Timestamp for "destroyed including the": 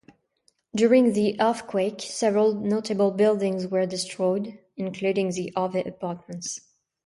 3.85-5.53